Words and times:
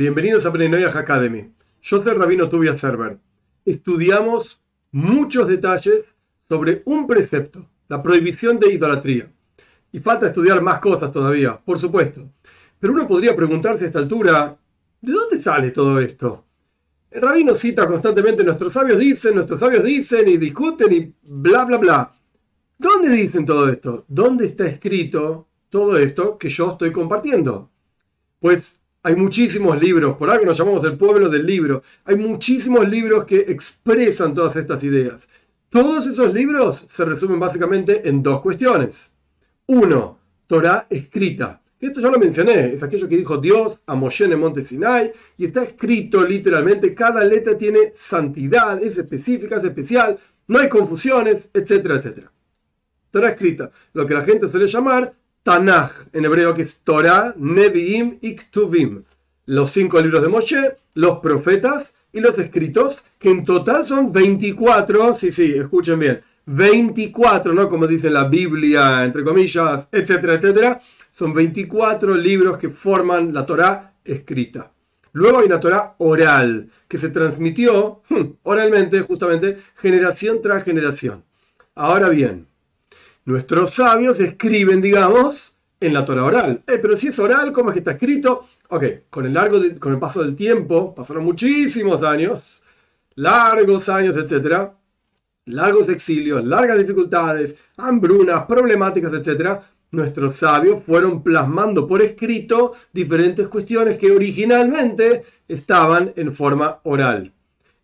Bienvenidos 0.00 0.46
a 0.46 0.48
Brenoyah 0.48 0.98
Academy. 0.98 1.52
Yo 1.82 2.02
soy 2.02 2.14
Rabino 2.14 2.48
Tubia 2.48 2.78
Server. 2.78 3.18
Estudiamos 3.66 4.58
muchos 4.92 5.46
detalles 5.46 6.06
sobre 6.48 6.80
un 6.86 7.06
precepto, 7.06 7.68
la 7.86 8.02
prohibición 8.02 8.58
de 8.58 8.72
idolatría. 8.72 9.30
Y 9.92 10.00
falta 10.00 10.28
estudiar 10.28 10.62
más 10.62 10.80
cosas 10.80 11.12
todavía, 11.12 11.60
por 11.62 11.78
supuesto. 11.78 12.30
Pero 12.78 12.94
uno 12.94 13.06
podría 13.06 13.36
preguntarse 13.36 13.84
a 13.84 13.88
esta 13.88 13.98
altura, 13.98 14.56
¿de 15.02 15.12
dónde 15.12 15.42
sale 15.42 15.70
todo 15.70 16.00
esto? 16.00 16.46
El 17.10 17.20
rabino 17.20 17.54
cita 17.54 17.86
constantemente, 17.86 18.42
nuestros 18.42 18.72
sabios 18.72 18.98
dicen, 18.98 19.34
nuestros 19.34 19.60
sabios 19.60 19.84
dicen 19.84 20.26
y 20.28 20.38
discuten 20.38 20.90
y 20.94 21.14
bla, 21.24 21.66
bla, 21.66 21.76
bla. 21.76 22.12
¿Dónde 22.78 23.10
dicen 23.10 23.44
todo 23.44 23.68
esto? 23.68 24.06
¿Dónde 24.08 24.46
está 24.46 24.66
escrito 24.66 25.46
todo 25.68 25.98
esto 25.98 26.38
que 26.38 26.48
yo 26.48 26.70
estoy 26.70 26.90
compartiendo? 26.90 27.68
Pues 28.38 28.79
hay 29.02 29.16
muchísimos 29.16 29.80
libros, 29.80 30.16
por 30.16 30.30
algo 30.30 30.44
nos 30.44 30.58
llamamos 30.58 30.84
el 30.84 30.96
pueblo 30.96 31.28
del 31.28 31.46
libro, 31.46 31.82
hay 32.04 32.16
muchísimos 32.16 32.88
libros 32.88 33.24
que 33.24 33.38
expresan 33.38 34.34
todas 34.34 34.56
estas 34.56 34.82
ideas. 34.84 35.28
Todos 35.70 36.06
esos 36.06 36.34
libros 36.34 36.84
se 36.88 37.04
resumen 37.04 37.40
básicamente 37.40 38.08
en 38.08 38.22
dos 38.22 38.40
cuestiones. 38.40 39.10
Uno, 39.66 40.18
Torah 40.46 40.86
escrita. 40.90 41.62
Esto 41.78 42.00
ya 42.00 42.10
lo 42.10 42.18
mencioné, 42.18 42.74
es 42.74 42.82
aquello 42.82 43.08
que 43.08 43.16
dijo 43.16 43.38
Dios 43.38 43.78
a 43.86 43.94
Moshe 43.94 44.26
en 44.26 44.32
el 44.32 44.38
monte 44.38 44.64
Sinai 44.64 45.12
y 45.38 45.46
está 45.46 45.62
escrito 45.62 46.22
literalmente, 46.26 46.94
cada 46.94 47.24
letra 47.24 47.56
tiene 47.56 47.92
santidad, 47.94 48.82
es 48.82 48.98
específica, 48.98 49.56
es 49.56 49.64
especial, 49.64 50.18
no 50.48 50.58
hay 50.58 50.68
confusiones, 50.68 51.48
etcétera, 51.54 51.94
etcétera. 51.94 52.30
Torah 53.10 53.30
escrita, 53.30 53.70
lo 53.94 54.06
que 54.06 54.12
la 54.12 54.24
gente 54.24 54.46
suele 54.46 54.66
llamar 54.66 55.14
Tanaj, 55.42 55.92
en 56.12 56.24
hebreo 56.24 56.52
que 56.54 56.62
es 56.62 56.80
Torah, 56.80 57.34
Nevi'im 57.36 58.18
y 58.20 58.36
Ktuvim. 58.36 59.04
Los 59.46 59.70
cinco 59.70 60.00
libros 60.00 60.22
de 60.22 60.28
Moshe, 60.28 60.76
los 60.94 61.18
profetas 61.18 61.94
y 62.12 62.20
los 62.20 62.38
escritos, 62.38 62.96
que 63.18 63.30
en 63.30 63.44
total 63.44 63.84
son 63.84 64.12
24, 64.12 65.14
sí, 65.14 65.32
sí, 65.32 65.54
escuchen 65.56 65.98
bien, 65.98 66.22
24, 66.46 67.52
¿no? 67.54 67.68
Como 67.68 67.86
dice 67.86 68.10
la 68.10 68.24
Biblia, 68.24 69.04
entre 69.04 69.24
comillas, 69.24 69.88
etcétera, 69.90 70.34
etcétera. 70.34 70.80
Son 71.10 71.32
24 71.32 72.14
libros 72.16 72.58
que 72.58 72.68
forman 72.70 73.32
la 73.32 73.46
Torah 73.46 73.94
escrita. 74.04 74.72
Luego 75.12 75.38
hay 75.38 75.46
una 75.46 75.60
Torah 75.60 75.94
oral, 75.98 76.70
que 76.86 76.98
se 76.98 77.08
transmitió 77.08 78.02
hmm, 78.08 78.22
oralmente, 78.42 79.00
justamente, 79.00 79.58
generación 79.76 80.40
tras 80.42 80.64
generación. 80.64 81.24
Ahora 81.74 82.08
bien, 82.08 82.46
Nuestros 83.30 83.74
sabios 83.74 84.18
escriben, 84.18 84.82
digamos, 84.82 85.54
en 85.78 85.94
la 85.94 86.04
Torah 86.04 86.24
oral. 86.24 86.64
Eh, 86.66 86.80
pero 86.82 86.96
si 86.96 87.08
es 87.08 87.18
oral, 87.20 87.52
¿cómo 87.52 87.70
es 87.70 87.74
que 87.74 87.78
está 87.78 87.92
escrito? 87.92 88.48
Ok, 88.70 88.84
con 89.08 89.24
el, 89.24 89.32
largo 89.32 89.60
con 89.78 89.92
el 89.92 90.00
paso 90.00 90.20
del 90.20 90.34
tiempo, 90.34 90.92
pasaron 90.92 91.22
muchísimos 91.22 92.02
años, 92.02 92.60
largos 93.14 93.88
años, 93.88 94.16
etcétera, 94.16 94.74
largos 95.44 95.88
exilios, 95.90 96.44
largas 96.44 96.76
dificultades, 96.78 97.54
hambrunas, 97.76 98.46
problemáticas, 98.46 99.12
etcétera. 99.12 99.62
Nuestros 99.92 100.36
sabios 100.36 100.82
fueron 100.84 101.22
plasmando 101.22 101.86
por 101.86 102.02
escrito 102.02 102.72
diferentes 102.92 103.46
cuestiones 103.46 103.96
que 103.96 104.10
originalmente 104.10 105.24
estaban 105.46 106.12
en 106.16 106.34
forma 106.34 106.80
oral 106.82 107.32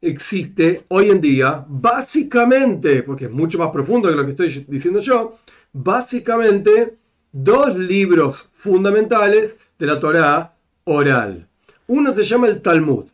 existe 0.00 0.84
hoy 0.88 1.10
en 1.10 1.20
día, 1.20 1.64
básicamente, 1.68 3.02
porque 3.02 3.26
es 3.26 3.30
mucho 3.30 3.58
más 3.58 3.70
profundo 3.70 4.08
que 4.08 4.14
lo 4.14 4.24
que 4.24 4.32
estoy 4.32 4.66
diciendo 4.68 5.00
yo, 5.00 5.38
básicamente 5.72 6.96
dos 7.32 7.76
libros 7.76 8.48
fundamentales 8.56 9.56
de 9.78 9.86
la 9.86 10.00
Torá 10.00 10.54
oral. 10.84 11.48
Uno 11.86 12.14
se 12.14 12.24
llama 12.24 12.48
el 12.48 12.62
Talmud. 12.62 13.06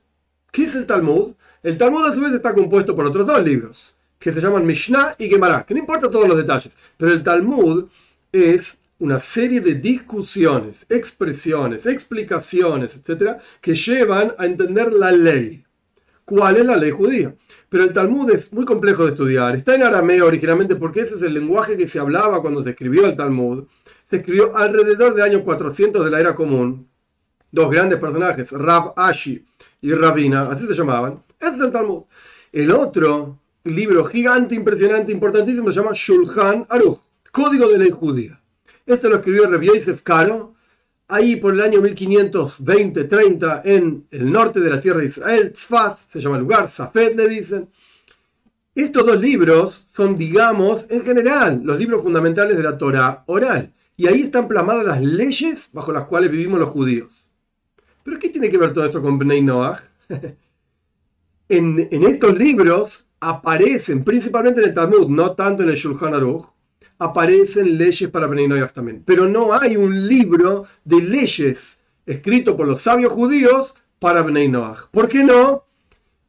¿Qué 0.51 0.65
es 0.65 0.75
el 0.75 0.87
Talmud? 0.87 1.35
El 1.63 1.77
Talmud 1.77 2.07
a 2.07 2.15
su 2.15 2.21
vez 2.21 2.33
está 2.33 2.55
compuesto 2.55 2.95
por 2.95 3.07
otros 3.07 3.27
dos 3.27 3.43
libros, 3.43 3.95
que 4.19 4.33
se 4.33 4.41
llaman 4.41 4.67
Mishnah 4.67 5.15
y 5.19 5.29
Gemara, 5.29 5.65
que 5.65 5.75
no 5.75 5.81
importa 5.81 6.11
todos 6.11 6.29
los 6.29 6.37
detalles, 6.37 6.77
pero 6.97 7.13
el 7.13 7.23
Talmud 7.23 7.87
es 8.31 8.79
una 8.99 9.19
serie 9.19 9.61
de 9.61 9.75
discusiones, 9.75 10.87
expresiones, 10.89 11.87
explicaciones, 11.87 12.95
etcétera, 12.95 13.39
que 13.61 13.75
llevan 13.75 14.33
a 14.39 14.47
entender 14.47 14.93
la 14.93 15.11
ley 15.11 15.65
cuál 16.25 16.57
es 16.57 16.67
la 16.67 16.77
ley 16.77 16.91
judía. 16.91 17.35
Pero 17.69 17.85
el 17.85 17.93
Talmud 17.93 18.31
es 18.31 18.53
muy 18.53 18.65
complejo 18.65 19.05
de 19.05 19.11
estudiar. 19.11 19.57
Está 19.57 19.75
en 19.75 19.83
arameo 19.83 20.27
originalmente 20.27 20.77
porque 20.77 21.01
ese 21.01 21.17
es 21.17 21.23
el 21.23 21.35
lenguaje 21.35 21.77
que 21.77 21.87
se 21.87 21.99
hablaba 21.99 22.41
cuando 22.41 22.63
se 22.63 22.71
escribió 22.71 23.07
el 23.07 23.17
Talmud. 23.17 23.65
Se 24.05 24.17
escribió 24.17 24.57
alrededor 24.57 25.15
del 25.15 25.25
año 25.25 25.43
400 25.43 26.05
de 26.05 26.11
la 26.11 26.21
era 26.21 26.35
común. 26.35 26.89
Dos 27.51 27.71
grandes 27.71 27.99
personajes, 27.99 28.53
Rab 28.53 28.95
Ashi 28.97 29.45
y 29.81 29.93
Rabina, 29.93 30.43
así 30.51 30.67
se 30.67 30.75
llamaban. 30.75 31.23
Ese 31.39 31.57
es 31.57 31.61
el 31.61 31.73
Talmud. 31.73 32.05
El 32.53 32.71
otro 32.71 33.39
libro 33.65 34.05
gigante, 34.05 34.55
impresionante, 34.55 35.13
importantísimo 35.13 35.71
se 35.71 35.81
llama 35.81 35.93
Shulchan 35.95 36.67
Aruch, 36.69 36.99
Código 37.31 37.69
de 37.69 37.79
Ley 37.79 37.91
Judía. 37.91 38.41
Este 38.85 39.09
lo 39.09 39.17
escribió 39.17 39.49
Rabbi 39.49 39.67
Yosef 39.67 40.03
Karo 40.03 40.55
ahí 41.09 41.37
por 41.37 41.55
el 41.55 41.61
año 41.61 41.81
1520-30 41.81 43.63
en 43.65 44.07
el 44.11 44.33
norte 44.33 44.61
de 44.61 44.71
la 44.71 44.81
tierra 44.81 45.01
de 45.01 45.07
Israel, 45.07 45.53
Tzfaz, 45.53 46.07
se 46.13 46.21
llama 46.21 46.37
el 46.37 46.43
lugar, 46.43 46.69
Zafet 46.69 47.17
le 47.17 47.29
dicen. 47.29 47.69
Estos 48.75 49.05
dos 49.05 49.21
libros 49.21 49.87
son, 49.95 50.17
digamos, 50.17 50.87
en 50.89 51.05
general, 51.05 51.61
los 51.63 51.79
libros 51.79 52.03
fundamentales 52.03 52.57
de 52.57 52.63
la 52.63 52.79
Torah 52.79 53.23
oral. 53.27 53.71
Y 53.97 54.07
ahí 54.07 54.23
están 54.23 54.49
plasmadas 54.49 54.87
las 54.87 55.03
leyes 55.03 55.69
bajo 55.73 55.93
las 55.93 56.07
cuales 56.07 56.31
vivimos 56.31 56.59
los 56.59 56.71
judíos. 56.71 57.11
¿Pero 58.03 58.19
qué 58.19 58.31
tiene 58.31 58.49
que 58.49 58.57
ver 58.57 58.73
todo 58.73 58.87
esto 58.87 59.03
con 59.03 59.19
Bnei 59.19 59.43
Noach? 59.43 59.81
en, 61.49 61.89
en, 61.91 62.03
estos 62.05 62.37
libros 62.39 63.05
aparecen, 63.21 64.03
principalmente 64.05 64.63
en 64.63 64.69
el 64.69 64.75
Talmud, 64.75 65.09
no 65.09 65.33
tanto 65.33 65.63
en 65.63 65.69
el 65.69 65.77
Shulchan 65.77 66.15
Aruch, 66.15 66.52
aparecen 67.03 67.77
leyes 67.77 68.09
para 68.11 68.27
Bnei 68.27 68.49
también. 68.73 69.03
Pero 69.05 69.29
no 69.29 69.53
hay 69.53 69.77
un 69.77 70.07
libro 70.07 70.67
de 70.85 71.01
leyes 71.01 71.79
escrito 72.07 72.57
por 72.57 72.67
los 72.67 72.83
sabios 72.83 73.13
judíos 73.13 73.75
para 73.99 74.23
Bnei 74.23 74.51
¿Por 74.91 75.09
qué 75.09 75.25
no? 75.25 75.65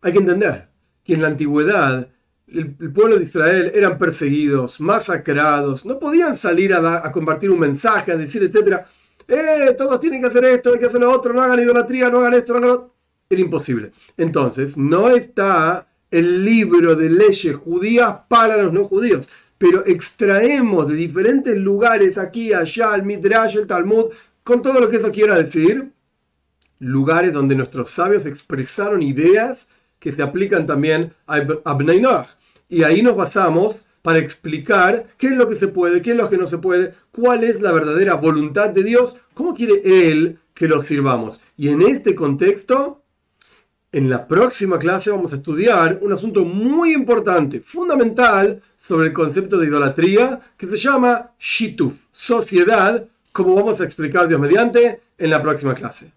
Hay 0.01 0.13
que 0.13 0.19
entender 0.19 0.67
que 1.03 1.13
en 1.13 1.21
la 1.21 1.27
antigüedad 1.27 2.09
el, 2.47 2.75
pueblo 2.91 3.17
de 3.17 3.23
Israel 3.23 3.71
eran 3.73 3.97
perseguidos, 3.97 4.79
masacrados, 4.79 5.85
no 5.85 5.97
podían 5.99 6.37
salir 6.37 6.73
a, 6.73 7.05
a 7.05 7.11
compartir 7.11 7.49
un 7.49 7.59
mensaje, 7.59 8.11
a 8.11 8.17
decir, 8.17 8.43
etcétera, 8.43 8.85
eh, 9.27 9.75
todos 9.77 9.99
tienen 9.99 10.21
que 10.21 10.27
hacer 10.27 10.43
esto, 10.45 10.73
hay 10.73 10.79
que 10.79 10.85
hacer 10.85 11.01
lo 11.01 11.11
otro, 11.11 11.33
no 11.33 11.41
hagan 11.41 11.59
idolatría, 11.59 12.09
no 12.09 12.19
hagan 12.19 12.33
esto, 12.33 12.53
no 12.53 12.57
hagan 12.57 12.69
lo 12.69 12.75
otro. 12.75 12.95
Era 13.29 13.41
imposible. 13.41 13.91
Entonces, 14.17 14.77
no 14.77 15.09
está 15.09 15.87
el 16.11 16.45
libro 16.45 16.95
de 16.95 17.09
leyes 17.09 17.55
judías 17.55 18.19
para 18.27 18.57
los 18.57 18.71
no 18.71 18.85
judíos 18.85 19.27
pero 19.63 19.85
extraemos 19.85 20.89
de 20.89 20.95
diferentes 20.95 21.57
lugares, 21.57 22.17
aquí, 22.17 22.51
allá, 22.51 22.93
el 22.95 23.03
Midrash, 23.03 23.55
el 23.55 23.65
Talmud, 23.65 24.07
con 24.43 24.61
todo 24.61 24.81
lo 24.81 24.89
que 24.89 24.97
eso 24.97 25.09
quiera 25.09 25.41
decir, 25.41 25.89
lugares 26.79 27.31
donde 27.31 27.55
nuestros 27.55 27.89
sabios 27.89 28.25
expresaron 28.25 29.01
ideas 29.01 29.69
que 29.99 30.11
se 30.11 30.21
aplican 30.21 30.65
también 30.65 31.13
a 31.27 31.73
Bnei 31.75 32.03
Y 32.67 32.83
ahí 32.83 33.01
nos 33.01 33.15
basamos 33.15 33.77
para 34.01 34.19
explicar 34.19 35.07
qué 35.17 35.27
es 35.27 35.37
lo 35.37 35.47
que 35.47 35.55
se 35.55 35.69
puede, 35.69 36.01
qué 36.01 36.11
es 36.11 36.17
lo 36.17 36.29
que 36.29 36.35
no 36.37 36.47
se 36.47 36.57
puede, 36.57 36.93
cuál 37.13 37.45
es 37.45 37.61
la 37.61 37.71
verdadera 37.71 38.15
voluntad 38.15 38.69
de 38.69 38.83
Dios, 38.83 39.15
cómo 39.33 39.53
quiere 39.53 39.81
Él 39.85 40.39
que 40.53 40.67
lo 40.67 40.83
sirvamos. 40.83 41.39
Y 41.55 41.69
en 41.69 41.83
este 41.83 42.15
contexto 42.15 43.02
en 43.93 44.09
la 44.09 44.27
próxima 44.27 44.79
clase 44.79 45.11
vamos 45.11 45.31
a 45.31 45.35
estudiar 45.35 45.99
un 46.01 46.11
asunto 46.11 46.43
muy 46.43 46.93
importante, 46.93 47.61
fundamental, 47.61 48.61
sobre 48.75 49.07
el 49.07 49.13
concepto 49.13 49.57
de 49.57 49.67
idolatría, 49.67 50.41
que 50.57 50.65
se 50.65 50.77
llama 50.77 51.31
Shituf, 51.39 51.93
sociedad, 52.11 53.05
como 53.31 53.55
vamos 53.55 53.79
a 53.79 53.85
explicar 53.85 54.27
Dios 54.27 54.39
mediante 54.39 54.99
en 55.17 55.29
la 55.29 55.41
próxima 55.41 55.73
clase. 55.75 56.11